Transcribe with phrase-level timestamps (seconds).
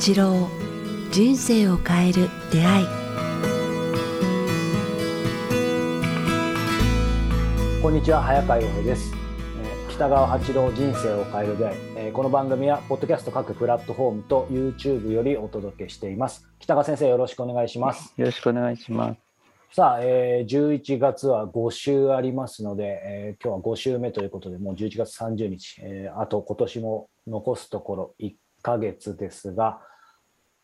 [0.00, 0.48] 八郎
[1.12, 2.86] 人生を変える出会い。
[7.82, 9.12] こんにちは早川洋平です。
[9.62, 11.78] えー北川八郎人生を変える出会い。
[11.96, 16.48] えーこの番組はポッドキャスト各プラットフォームと YouTube よりお届けしています。
[16.60, 18.14] 北川先生よろしくお願いします。
[18.16, 19.20] よろしくお願いします。
[19.74, 28.32] さあ、えー11月は5週ありますので、えー今日は5週目ということでもう11月30日、えーあと今年も残すところ1
[28.62, 29.80] ヶ月ですが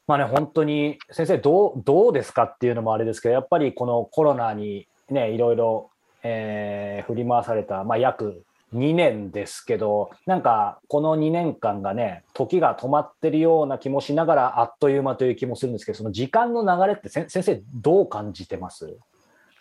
[0.06, 5.90] まあね本当に先生どうどうですかっていうのもあれですけどやっぱりこのコロナにねいろいろ、
[6.22, 8.42] えー振り回された、まあ、約
[8.74, 18.96] 2年ですけどなんかこの2年間がね時が止まってるような気もしながらあっという間という気もするんですけどその時間の流れって先生どう感じてます？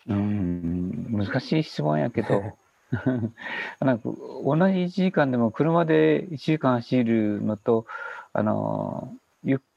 [0.08, 2.28] うん、難しい質問やけど、
[3.80, 4.08] なんか
[4.44, 7.86] 同じ1時間でも車で1時間走るのと、
[8.32, 9.12] あの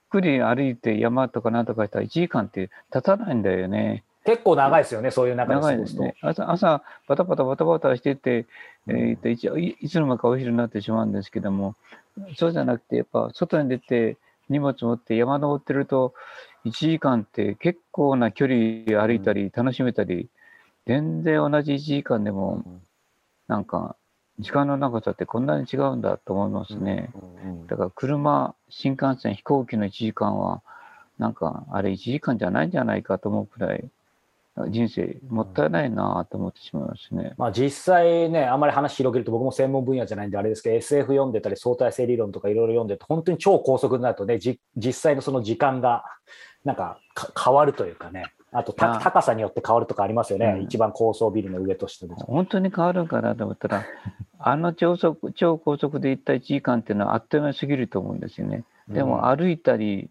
[0.10, 4.04] くり歩いて山とかなんとかしたら1時間って経たないんだよね。
[4.26, 5.62] 結構長いですよね、そういう中で。
[5.62, 6.16] 長いですね。
[6.22, 8.46] 朝、朝バタバタバタバタしてて、
[8.88, 11.76] えーと一応いいつの間にかお昼になってしまうんですけども、
[12.36, 14.18] そうじゃなくて、やっぱ外に出て
[14.50, 16.14] 荷物持って山登ってると、
[16.66, 20.30] 1時間って結構な距離歩いたり楽しめたり、
[20.86, 22.64] 全然同じ1時間でも、
[23.48, 23.96] なんか
[24.40, 27.12] 時間の長さってこんなに違うんだと思いますね。
[27.68, 30.62] だから車、新幹線、飛行機の1時間は、
[31.18, 33.84] なんかあれ1時間じゃないんじゃないかと思うくらい、
[34.70, 37.34] 人生もったいないなと思ってしまいますね。
[37.38, 46.04] まあ、実際ね、あんまり話広げると僕も専門分野じゃないんであれですけど、SF 読んでたり相対性理論とかいろいろ読んでて、本当に超高速になるとね、じ実際のその時間が
[46.64, 52.16] なんかか変わるというかね、あと高さによって変わるとかありますよね、うん一番高層ビルの上としても。
[52.16, 53.86] 本当に変わるんかなと思ったら、
[54.40, 58.64] あの超速超高速で行った1時間っていうのはあっという間に過ぎると思うんですよね。
[58.88, 60.10] でも歩いたり、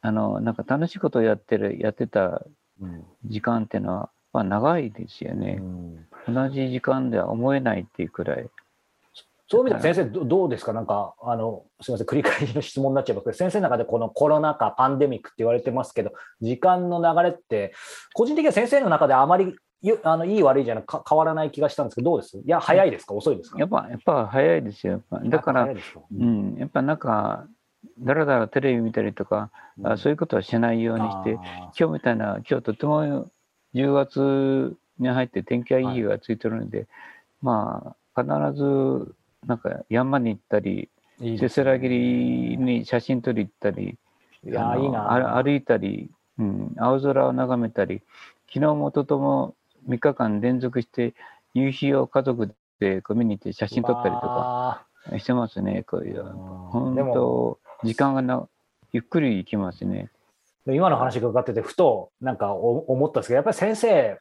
[0.00, 2.42] あのなんか楽しいことをやってるやってた
[2.80, 5.54] うん時間っていうのは、まあ、長いですようね。
[5.54, 8.48] ん同じ時間では思えないっていうくらい。
[9.46, 17.74] そういう意味では先生ど、どうですか、なんかあのすみません、繰り返しの質問になっちゃいますけど、先生の中でこのコロナ禍、パンデミックって言われてますけど、時間の流れって、
[18.14, 22.38] 個人的には先生の中であまりよあのいい悪いじゃなくか変わらない気がしたんですけど、どうです？
[22.38, 23.58] いや、早いですか、遅いですか？
[23.58, 24.92] やっぱ、やっぱ早いですよ。
[24.94, 25.18] やっぱ。
[25.18, 27.46] だからうん、やっぱなんか、
[27.98, 29.50] だらだらテレビ見たりとか、
[29.82, 33.28] あそういうことはしないようにして、あ今日みたいな、今日とても
[33.74, 36.86] 10月に入って天気がいい日がついてるので、
[37.42, 39.14] まあ、必ず、
[39.46, 40.88] なんか山に行ったり、
[41.38, 43.96] せせらぎりに写真撮り行ったり、
[44.44, 48.02] いやいいなあ歩いたり、うん、青空を眺めたり、
[48.52, 49.54] 昨日もととも
[49.88, 51.14] 3日間連続して
[51.54, 55.18] 夕日を家族でこう見に行って写真撮ったりとかか。
[55.18, 55.84] してますね。
[55.86, 58.48] こういううん本当時間がな
[58.92, 60.10] ゆっくり行きますね。
[60.66, 64.18] 今の話が伺ってて、ふとなんかお思ったんですけど、やっぱり先生、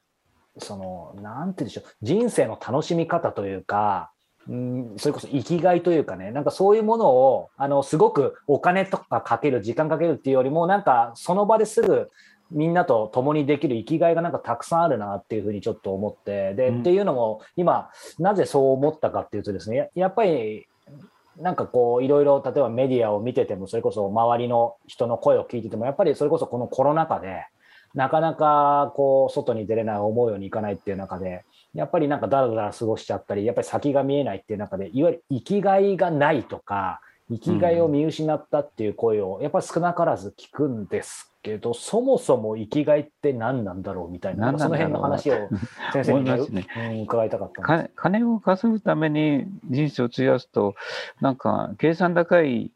[0.57, 4.11] その、なんて言うんでしょう、人生の楽しみ方というか、
[4.49, 12.09] うん、それこそ生きがいというかね、なんかそういうものを、あの、すごくお金とかかける、時間かけるっていうよりも、なんかその場ですぐ
[12.51, 16.79] みんなと共にできる生きがいがなんかたくさんあるなっていうふうにちょっと思って、で、うん。
[16.81, 17.89] っていうのも、今、
[18.19, 20.67] なぜそう思ったかっていうとですね、ややっぱり、
[21.37, 27.47] なんかこういろいろ例えばメディアを見ててもそれこそ周りの人の声を聞いててもやっぱりそれこそこのコロナ禍で
[27.95, 45.49] なかなかこう外に出れない思うようにいかないっていう中でやっぱりなんかだらだら過ごしちゃったりやっぱり先が見えないっていう中でいわゆる生きがいがないとか生きがいを見失ったっていう声をやっぱり少なからず聞くんですけどそもそも生きがいって何なんだろうみたいなその辺の話を
[45.93, 46.67] 先生に、ね。
[46.77, 47.89] うん伺いたかったんです。
[47.89, 50.75] か金を稼ぐために人生を費やすと、
[51.21, 52.71] なんか計算高い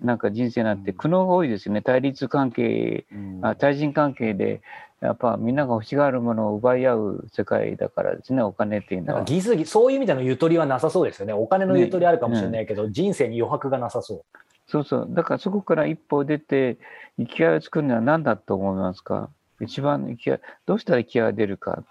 [0.00, 1.82] なんか人生なんてうん苦悩が多いですよね。
[1.82, 4.60] 対立関係、うんあ対人関係で、
[5.00, 9.24] やっぱみんなが欲しがるものを奪い合う世界だからですね、お金っていうのは。
[9.24, 11.32] ギスギそういう意味でのゆとりはなさそうですよね。
[11.32, 14.24] お金のゆとりあるかもしれないけど、人生に余白がなさそう。
[14.66, 15.08] そうそう。
[15.10, 16.78] だからそこから一歩出て、
[17.18, 19.30] 生きがいを作るには何だと思いますか？
[19.60, 21.82] 一番生きがい、どうしたら生きがいが出るか。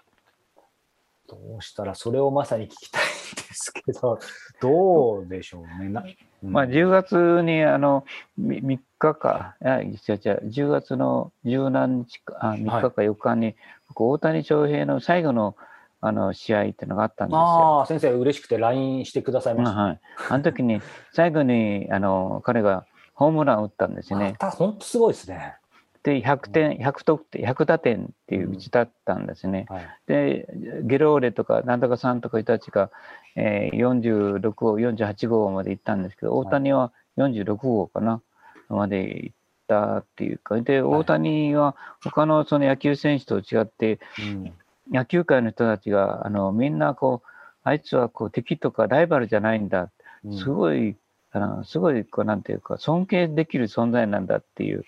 [1.28, 3.12] どうしたらそれをまさに聞きたいんで
[3.52, 4.18] すけど、
[4.60, 5.88] どうでしょうね。
[5.90, 6.04] な
[6.42, 8.04] まあ、10月にあの
[8.36, 13.56] み3日か、いや違う違う、10月の十何日か、あ3日か4日に、
[13.88, 15.54] 僕大谷翔平の最後の
[16.00, 17.40] あの試合っていうのがあったんですよ。
[17.40, 19.76] ああ、先生、嬉しくて LINE してくださいました。
[19.76, 20.80] はい、あの時に
[21.12, 24.36] 最後にあの彼がホームランを打ったんですよね。
[24.38, 25.56] 本当すごいですね。
[26.02, 29.66] で100点100得点100打点っていううちだったんですね。
[29.68, 30.48] はい、で
[30.84, 32.90] ゲローレとかなんとかさんとかいう人たちが、
[33.36, 38.22] えー、46号48号まで行ったんですけど大谷は46号かな。
[38.68, 39.36] まで行っ
[39.66, 44.52] たっていうか、で、大谷は他のその野球選手と違って、うん
[44.90, 47.28] 野球界の人たちが、あの、みんなこう、
[47.62, 49.90] あいつはこう敵とかライバルじゃないんだ。
[50.24, 50.96] うんすごい、
[51.30, 54.86] あの、すごい、こう、なんていうか、尊敬できる存在なんだっていう、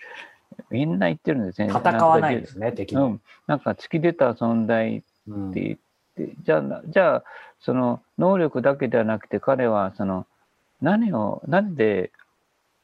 [0.69, 1.69] みんな言ってるんですね。
[1.69, 3.01] 戦わないんですね、敵に。
[3.01, 3.21] うん。
[3.47, 5.77] なんか突き出た存在っうんて言っ
[6.29, 7.23] て、じゃあな、じゃあ、
[7.59, 10.25] その能力だけではなくて、彼はその
[10.81, 12.11] 何を、何で、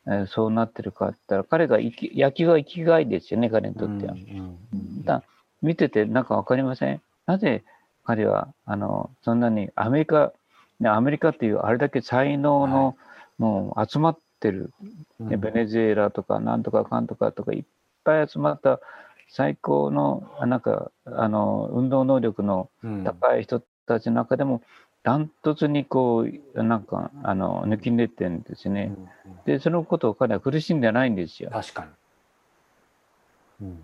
[0.05, 4.13] えーそうなってるかって言ったら、彼が生き野球は生きがいですよね、彼にとっては。
[4.13, 5.23] うんだ
[5.61, 7.01] 見ててなんかわかりません？
[7.25, 7.63] なぜ
[8.03, 10.31] 彼はあのそんなにアメリカ、
[10.79, 12.95] ね、アメリカっていうあれだけ才能の、
[13.39, 14.71] もう集まってる、
[15.19, 17.63] うんね、ベネズエラとかなんとかかんとかとかいっ
[18.03, 18.79] ぱい集まった
[19.29, 24.61] 最高のあなんかあの運動能力のうん高い人たちの中でも
[25.03, 28.93] ダントツにこうなんかあの抜きんでってるんですね。
[29.45, 31.49] でそのことを彼は苦しんでないんですよ。
[31.51, 31.87] 確か
[33.61, 33.67] に。
[33.67, 33.83] うん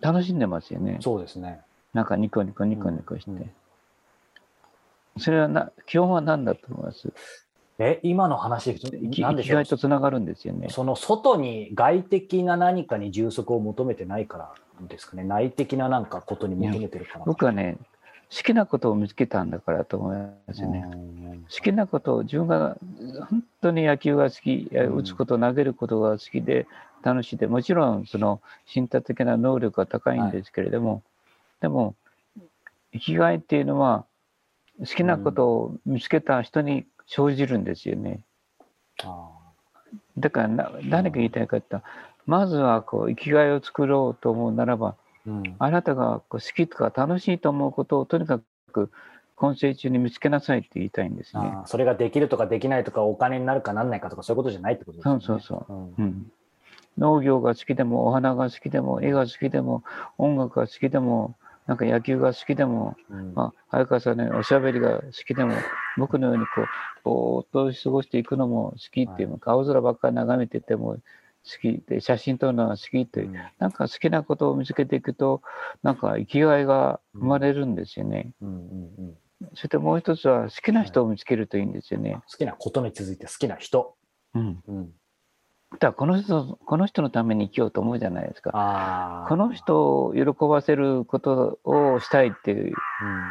[0.00, 0.98] 楽しんでますよね。
[1.00, 1.60] そうですね。
[1.94, 3.30] なんかニコニコニコニコして。
[3.30, 3.50] うんうん
[5.16, 7.12] それはな基本は何だと思います？
[7.78, 10.68] え、今の話で生きがいとつながるんですよね。
[10.70, 14.52] その外に外的な何かに充足を求めてないから
[14.88, 15.24] ですかね？
[15.24, 17.24] 内的ななんかことに求めてるから。
[17.24, 17.76] 僕はね、
[18.30, 20.88] 好きなことを見つけたんだからと思いますよね。
[20.92, 21.14] うん
[21.50, 22.78] 好きなことを自分が
[23.28, 26.66] 本当に野球が好き、打つこと、投げることが好きで
[27.02, 28.40] 楽しいで、もちろんその
[28.74, 31.02] 身体的な能力が高いんですけれども、
[31.60, 31.94] でも
[32.94, 34.06] 生きがいっていうのは
[34.80, 38.20] 好きなことを見つけた人に生じるんですよね。
[39.02, 39.28] あ
[40.18, 41.94] だからな何が言いたいかって言ったら
[42.26, 48.40] まずはこう生きがいを作ろうと思うならばーうんあなたがこう好きとか楽しいと思うことをとにか
[48.72, 48.90] く
[49.36, 51.42] 今世中に見つけなさいって言いたいんですね。
[51.66, 55.20] それができるとかできないとかお金になるかなんないかとかそういうことじゃないってことですよね。
[55.24, 56.32] そうそううんうん、
[56.98, 59.82] 農業が好きでもお花が好きでも絵が好きでも
[60.18, 61.34] 音楽が好きでも
[61.66, 63.34] なんか野球が好きでも、うん。
[63.34, 65.54] まあ、早川さんのようにおしゃべりが好きでも
[65.96, 66.66] 僕のようにこう
[67.04, 70.98] ぼーっと過ごしていくのも好きっていう、青空ばっかり眺めてても
[71.44, 75.42] 好きで写真撮るのが好きという、なんか好きなことを見つけていくと
[75.82, 78.32] なんか生きがいが生まれるんですよね。
[78.40, 78.48] うん。
[78.48, 78.94] うん。
[78.98, 79.14] うん。
[79.54, 82.18] そしてもう一つは好きな人を見つけるといいんですよね。
[82.30, 83.96] 好きなことに続いて好きな人。
[84.34, 84.92] うん、うん
[85.78, 89.26] だこの人この人のために生きようと思うじゃないですか。
[89.28, 92.74] この人を喜ばせることをしたいっていう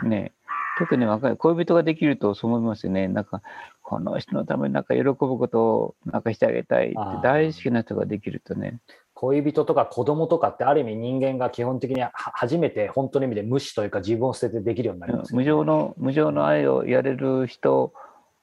[0.04, 0.32] うんね、
[0.78, 3.08] 特に若い恋人ができるとそう思いますよね。
[3.08, 3.42] なんか、
[3.82, 4.96] この人のためになんか。
[4.96, 6.34] 喜ぶことをなんか。
[6.34, 8.80] してあげたいって大好きな人ができるとね。
[9.14, 9.86] 恋人とか。
[9.86, 10.50] 子供とか。
[10.50, 14.00] ってある意味人間が基本的に初めて本当の意味で無視というか。
[14.00, 17.94] 自分を捨ててできるようになりますね、無情の、無情の愛をやれる人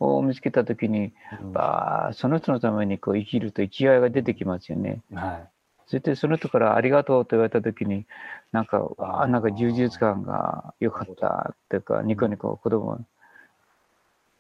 [0.01, 1.13] を見つけたときに、
[1.43, 5.01] うんああ、その人のためにこう生きると生きがいが出てきますよね。
[5.15, 5.49] はい
[5.87, 8.07] そしてその人からありがとうと言われたときに、
[8.53, 13.05] なんか、ああ、なんか充実感が良かったっていうか、ニコニコ子供。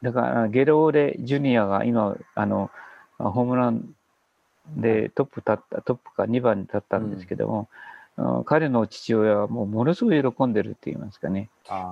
[0.00, 2.70] だから、ゲローレ・ジュニアが今、あの、
[3.18, 3.96] ホームラン
[4.76, 7.89] でトップ立った、トップか2番に立ったんですけども、うん
[8.44, 11.48] 彼の父親はもうものすごい喜んでるって言いますかね。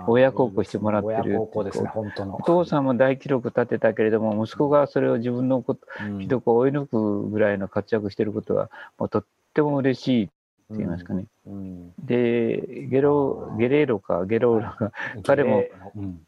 [0.07, 2.37] 親孝行してもらってる親孝行ですね、本当の。
[2.37, 6.19] お父さんも大記録立てたけれども、息子がそれを自分のことうん。
[6.21, 10.33] 記録を追い抜くぐらいの活躍してることは、もうとっても嬉しいって
[10.71, 11.27] 言いますかね。
[11.47, 11.93] うん。
[11.99, 14.93] で、ゲロ、ゲレーロか、ゲローロが、
[15.25, 15.65] 彼も、
[15.97, 16.21] うん。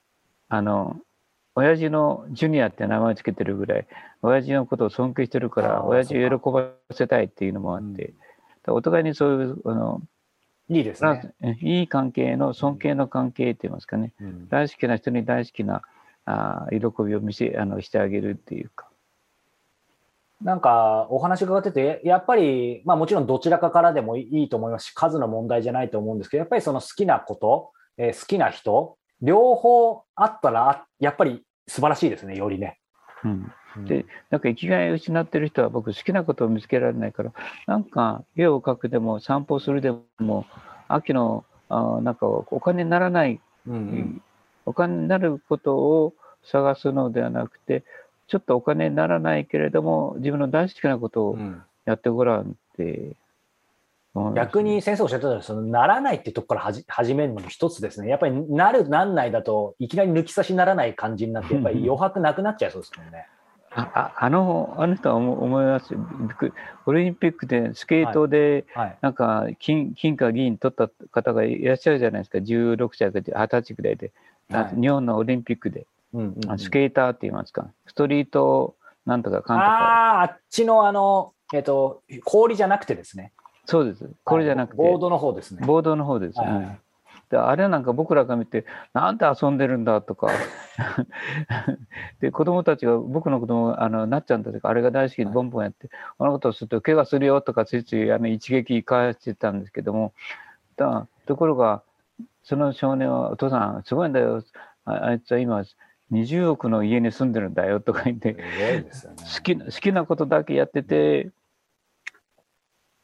[0.49, 0.97] あの、
[1.55, 3.87] 親父のジュニアって名前をつけてるぐらい、
[4.23, 8.15] 親父のことを尊敬してるから、親父を喜ばせたいっていうのもあって、
[8.75, 10.03] お互いにそういう、あの、
[10.69, 11.59] いいですなね。
[11.61, 14.13] いい関係の尊敬の関係って言いますかね。
[14.21, 15.83] うん大好きな人に大好きな
[16.25, 18.87] あー喜びを見せあのしてあげるっていうか。
[20.43, 32.80] なんかお話伺ってて、やっぱり、まあもちろんどちらかからでもいいと思いますし、数の問題じゃないと思うんですけど、やっぱりその好きなこと、えー好きな人、両方あったら、あやっぱり素晴らしいですね、よりね。
[33.25, 37.33] うん、でなんか生きがいを失ってる人は僕好きなことを見つけられないから
[37.67, 40.47] なんか絵を描くでも散歩するでも
[40.89, 44.23] 秋のあーなんかお金にならない、うんうん。
[44.67, 47.85] お金になることを探すのではなくて
[48.27, 51.63] ちょっとお金にならないけれども自分の大好きなことをうん。
[51.87, 52.45] やってごらんっ
[52.77, 53.17] て
[54.35, 58.09] 逆に先生おっしゃってたそのならないってところからはじ始めるのも一つですね。
[58.09, 63.27] やっぱりなる、なんないだといきなり抜き差しならない感じになって、やっぱり余白なくなっちゃいそうですもんね。
[63.73, 65.95] あああのあの人は思思います。
[66.87, 68.99] オリンピックでスケートで、はい。
[69.01, 72.39] なんか金金か銀取った方がいらっしゃるじゃないですか。
[72.39, 74.11] 16歳か20歳ぐらいで、
[74.53, 74.81] あはい。
[74.81, 76.51] 日本のオリンピックで、うんうんうん。
[76.51, 77.71] あスケーターって言いますか。
[77.87, 78.75] ストリート
[79.07, 79.67] なんとかかんとか。
[79.67, 83.33] ああ、あっちのあの、えっ、と、氷じゃなくてですね。
[83.71, 84.11] そうです。
[84.25, 85.65] これじゃなくて、ボードの方ですね。
[85.65, 86.39] ボードの方です。
[86.39, 86.79] はいはいうん
[87.31, 90.33] であれなんか僕らが見て、なんで遊んでるんだとか、
[92.21, 100.13] で子供たちが、僕の子供あのなっちゃんたちがあれが大好きでボンボンやって、あのことをすると怪我するよとかついついあの一撃返してたんですけども、
[100.77, 101.83] だところが、
[102.43, 104.43] その少年は、お父さん、すごいんだよ、
[104.85, 105.63] ああいつは今、
[106.11, 108.87] 20億の家に住んでるんだよとか言ってね。
[109.37, 111.31] 好きな好きなことだけやってて、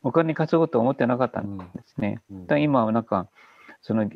[0.07, 2.21] お金稼ごうと思ってなかったんですね。
[2.31, 2.63] うん。
[2.63, 3.29] 今はなんか
[3.83, 4.09] その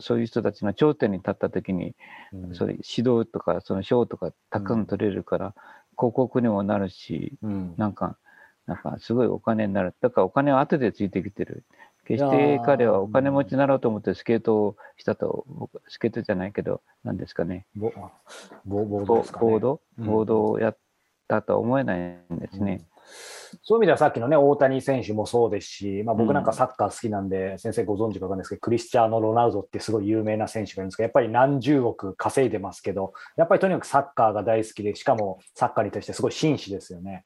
[0.00, 1.94] そういう人たちの頂点に立った時に、
[2.32, 2.54] うん。
[2.54, 5.54] それ指導とかその賞とかたくさん取れるから、
[5.96, 7.74] 広告にもなるしうん。
[7.78, 8.18] なんか
[8.66, 9.94] なんかすごいお金になる。
[10.02, 11.64] だからお金は後でついてきてる。
[12.06, 17.66] 決して彼はお金持ちになろうと思ってスケートをしたと僕スケートじゃないけど何ですかね。
[17.76, 17.92] ボ
[18.64, 19.46] ボボードボですかね。
[19.46, 19.80] ボード？
[19.98, 20.06] うん。
[20.06, 20.76] ボードをやっ
[21.28, 22.82] たとは思えないんですね。
[23.62, 37.24] そういう意味ではさっきのね、大谷選手もそうですし、まあ、僕なんかサッカー好きなんで、先生ご存知かわかんないですけど、クリスチャーノ・ロナウドってすごい有名な選手がいるんですけど、やっぱり何十億稼いでますけど、やっぱりとにかくサッカーが大好きで、しかもサッカーに対してすごい紳士ですよね。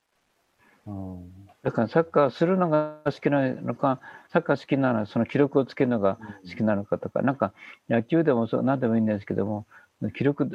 [0.86, 1.32] うん。
[1.62, 4.00] だからサッカーするのが好きなのか、
[4.32, 7.52] サッカー好きなのはその記録をつけるのが好きなのかとか、なんか
[7.88, 9.66] 野球でもそう何でもいいんですけども、
[10.10, 10.48] 記録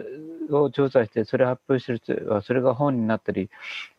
[0.52, 3.50] を調査して、それ発表してるそれが本になったり、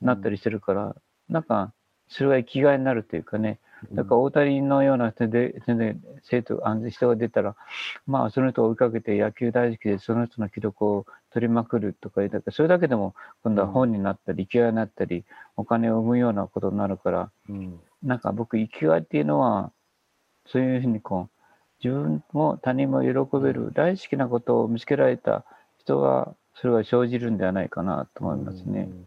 [0.02, 0.96] なったりしてるから、
[1.28, 1.72] なんか、
[2.08, 3.58] それが生きがいになるというかね、
[3.92, 7.54] だから大谷のような人で、全然生徒、あの人が出たら、
[8.06, 15.24] まあ、その人を追いかけて野球大好きで、その人の記録を取りまくるとか言ったら、それだけでも今度は本になったり、生きがいになったり、
[15.56, 17.80] お金を生むようなことになるから、うん。
[18.02, 19.72] なんか僕、生きがいっていうのは、
[20.46, 25.44] そういうふうにこう、自分も他人も喜べる、大好きなことを見つけられた
[25.78, 28.88] 人は、それが生じるんではないかなと思いますね。
[28.90, 29.06] うん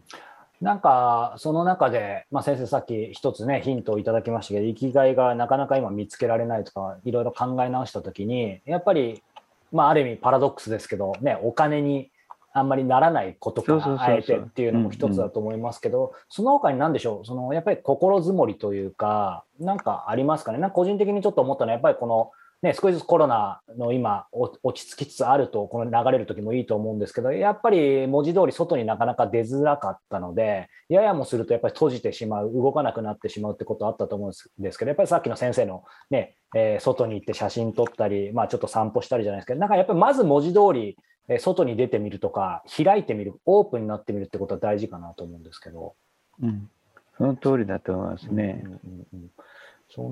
[0.62, 9.24] なんか、その中で、まあ、先生さっき一つね、ヒントをいただきましたけど、生きがいがなかなか今見つけられないとか、いろいろ考え直したときに、やっぱり、
[9.72, 12.12] まあ、ある意味パラドックスですけど、ね、お金に
[12.52, 22.30] あんまりならないことからあえてっていうのも一つだと思いますけど、その他に何でしょう、そのやっぱり心づもりというか、なんかありますかね、なんか個人的にちょっと思ったのは、やっぱりこの、
[22.62, 40.96] ね、少しずつコロナの今、お落ち着きつつあると、この流れる時もいいと思うんですけど、やっぱり文字通り外になかなか出づらかったので、ややもするとやっぱり閉じてしまう、動かなくなってしまうってことあったと思うんですけど、やっぱりさっきの先生のね、えー外に行って写真撮ったり、まあちょっと散歩したりじゃないですけど、なんかやっぱりまず文字通り、
[41.28, 45.96] えー外に出てみるとか、開いてみる、オープンになってみるってことは大事かなと思うんですけど。
[46.40, 46.70] うん、
[47.18, 48.62] その通りだと思いますね。
[48.64, 49.30] うんうんうん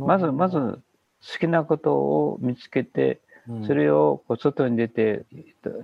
[0.07, 0.79] まず、まず、
[1.21, 5.25] 好きなことを見つけて、うんそれをこう外に出て、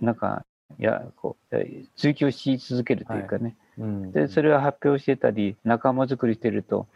[0.01, 0.45] なんか、
[0.79, 1.57] いや、こう、
[1.97, 3.57] 追求し続けるというかね。
[3.79, 6.87] うんで、それを発表してたり、仲間作りしてると、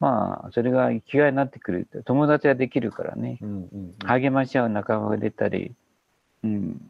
[0.00, 1.86] まあ、それが生きがいになってくる。
[2.04, 3.38] 友達ができるからね。
[3.40, 5.74] うんうんうん励まし合う仲間が出たり、
[6.44, 6.80] うん。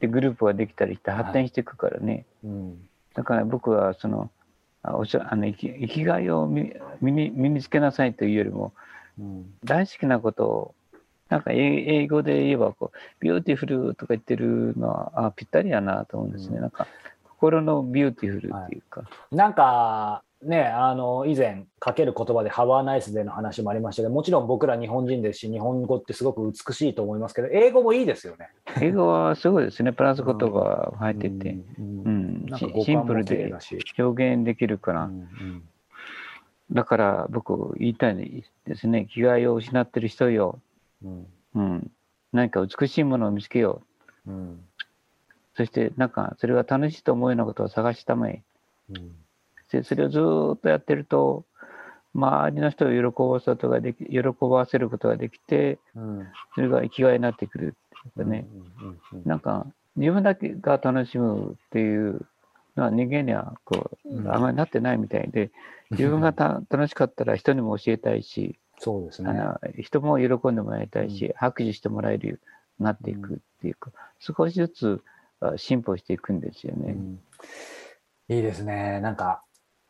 [0.00, 2.24] で、グループができたりして発展していくからね。
[2.44, 4.30] うんだから僕は、その、
[4.82, 8.72] あおっしゃあの生き生きがいを身身に身につけなさいというよりも、
[9.18, 9.54] うん。
[9.64, 10.74] 大好きなことを、
[11.28, 16.56] なんか英英語で言えばこう、 beautiful とか言ってるのは、あぴったりやなと思うんですね。
[16.56, 16.62] うん。
[16.62, 16.86] なんか、
[17.24, 28.48] 心の beautiful っていうか、なんかね、あの以前かける言葉で「ハワーナイスデー」の話もありましたけどもちろん僕ら日本人ですし日本語ってすごく美しいと思いますけど英語もいいですよね。
[28.80, 29.92] 英語はすごいですね。
[29.92, 32.02] プラス言葉が入ってて、うん。
[32.04, 32.46] うん。
[32.46, 33.52] なんかシシンプルで
[33.98, 35.62] 表現できるから、うんうん
[36.72, 39.06] だから僕言いたいですね。
[39.08, 40.60] 生きがいを失ってる人よ。
[41.02, 41.90] うんうん。
[42.32, 43.82] 何か美しいものを見つけよ
[44.26, 44.30] う。
[44.30, 44.60] うん
[45.54, 48.42] そして、なんか、それが楽しいと思うようなことを探したまえ。
[48.90, 49.10] うん
[49.72, 51.44] で、それをずーっとやってると、
[52.14, 58.46] 周りの人を喜ばせることができ、喜ばせることができて、うんそれが生きがいになってくるっていうかね。
[58.80, 62.20] うんうんうんなんか、自分だけが楽しむっていうの
[62.82, 65.50] は人間には、こう、うんあまりなってないみたいで、
[65.90, 69.32] 自分がた楽しかったら人にも教えたいし、そうですね。
[69.78, 72.38] 人も喜んでもらいたいし、拍手してもらえるよう
[72.80, 75.02] になっていくっていうか、少しずつ
[75.40, 76.92] あ進歩していくんですよね。
[76.92, 77.20] うん
[78.30, 79.00] いいですね。
[79.00, 79.42] なんか、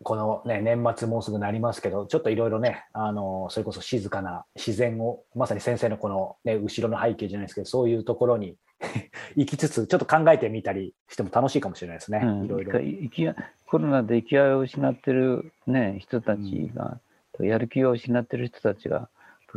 [0.05, 8.55] このね、年末もうすぐなりますけど、ちょっといろいろね、あの、それこそ静かな自然を、まさに先生のこのね、後ろの背景じゃないですけど、そういうところに
[9.37, 12.21] 行きつつ、ちょっと考えてみたりしても楽しいかもしれないですね。
[12.23, 12.81] うんいろいろ。
[12.81, 17.01] 生きがコロナで生きがいを失ってる、ね、人たちが、
[17.41, 19.09] やる気を失ってる人たちが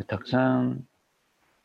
[0.07, 0.85] たくさん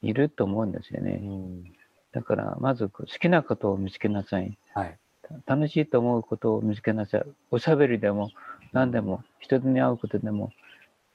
[0.02, 1.20] いると思うんですよね。
[1.22, 1.72] うん
[2.12, 4.56] だからまず好きなことを見つけなさい。
[4.72, 4.98] はい。
[5.44, 7.24] 楽しいと思うことを見つけなさい。
[7.50, 8.30] おしゃべりでも
[8.72, 10.52] 何でも、人に会うことでも、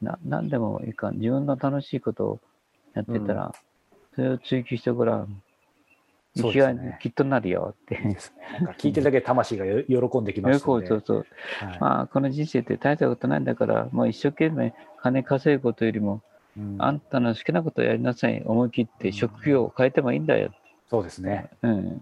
[0.02, 2.40] な何でもいいか、自分の楽しいことを
[2.94, 3.54] やってたら、
[4.16, 5.42] それを追求してごらん。
[6.36, 8.00] 生きがいにきっとなるよって。
[8.00, 8.22] なんか
[8.78, 11.26] 聞いてるだけで魂がよ喜んできますよくそうそう。
[11.60, 16.22] はいまあ、この人生って大したことないんだから、もう一生懸命金稼ぐことよりも、
[16.58, 18.42] うんあんたの好きなことをやりなさい。
[18.46, 20.52] 思い切って職業を変えてもいいんだよ。
[20.90, 21.50] そうですね。
[21.62, 22.02] うん。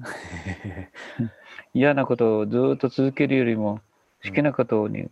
[1.73, 3.81] 嫌なことをずっと続けるよりも、
[4.25, 5.09] 好きなことに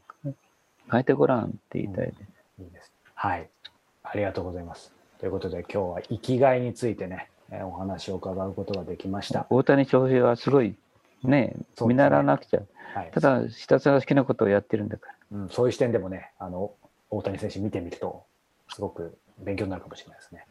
[0.91, 2.13] 変えてごらんって言いたいね。
[2.59, 2.91] いいです。
[3.13, 3.47] はい。
[4.03, 4.91] ありがとうございます。
[5.19, 9.47] ということで今日は生きがいについてね、えーお話を伺うことができました。
[9.49, 10.75] 大谷翔平はすごい、
[11.23, 12.61] ね、見習わなくちゃ。
[12.93, 15.37] はいただ、ひたすら好きなことをやってるんだから。
[15.39, 16.71] うん、そういう視点でもね、あの
[17.09, 18.23] 大谷選手見てみると、
[18.69, 20.45] すごく勉強になるかもしれないですね。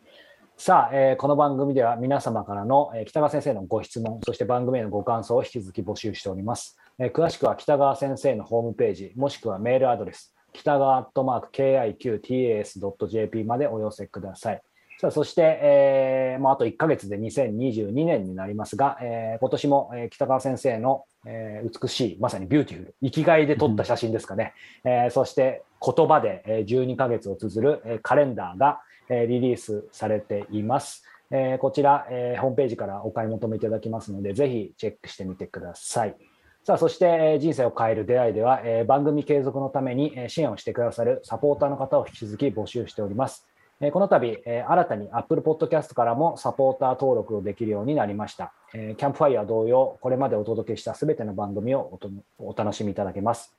[0.57, 6.79] さあ、えーこの番組では皆様からの、えー北川先生のご質問、そして番組へのご感想を引き続き募集しております。
[6.99, 14.63] えー詳しくは北川先生のホームページ、もしくはメールアドレス、北川アットマーク KIQTAS.jp までお寄せください。
[14.99, 24.55] さあそして、えーもうあと1ヶ月で2022年になりますが、えー今年も、えー北川先生の、えー美しい、まさに beautiful、生きがいで撮った写真ですかね。
[24.85, 31.05] えーそして言葉でえー12ヶ月を綴るえーカレンダーがえーリリースされています。
[31.31, 36.17] えーこちら、えーホームページからお買い求めいただきますので、ぜひチェックしてみてください。
[36.65, 43.47] さあ、そして、えー人生を変える出会いでは、えー番組継続のためにえー支援をしてくださるサポーターの方を引き続き募集しております。
[43.93, 48.55] この度、新たに Apple Podcast からもサポーター登録をできるようになりました。
[48.73, 51.99] キャンプファイヤー同様、これまでお届けしたすべての番組を
[52.39, 53.55] お楽しみいただけます。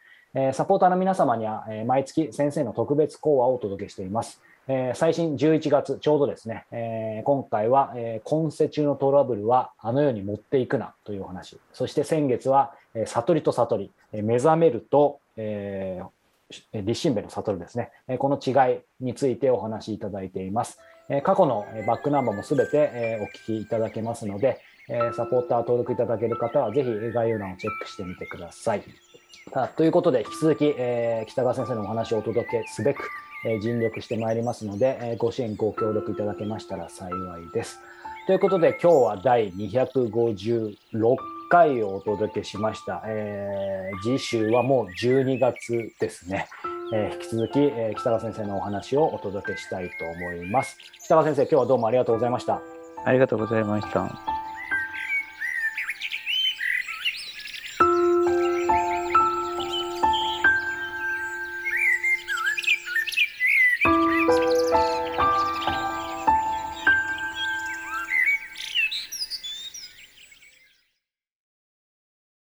[0.53, 4.41] サポーターの皆様には、毎月先生の特別講話をお届けしています。
[4.95, 7.93] 最新11月、ちょうどですね、今回は、
[8.23, 11.59] 今世中のトラブルはあの世に持っていくなというお話。
[11.73, 12.73] そして先月は、
[13.05, 13.91] 悟りと悟り、
[14.23, 15.19] 目覚めると、
[16.73, 20.79] 立身弁の悟るですね、この違いについてお話しいただいています。
[21.23, 24.59] 過去のバックナンバーもすべてお聞きいただけますので、
[25.15, 28.83] サポーター登録いただける方はぜひ概要欄をチェックしてみてください。
[29.75, 30.73] ということで、引き続き、
[31.27, 33.09] 北川先生のお話をお届けすべく、
[33.61, 37.79] 尽力してまいりますので、ご支援、ご協力いただけましたら幸いです。
[38.25, 40.75] ということで、今日は第256
[41.49, 43.03] 回をお届けしました。
[43.05, 46.47] えー次週はもう12月ですね。
[46.93, 50.77] えー引き続き、えー北川先生のお話をお届けしたいと思います。
[51.03, 52.61] 北川先生、今日はどうもありがとうございました。
[53.05, 54.46] ありがとうございました。